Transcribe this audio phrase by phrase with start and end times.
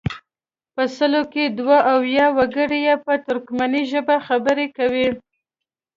[0.73, 5.07] په سلو کې دوه اویا وګړي یې په ترکمني ژبه خبرې کوي.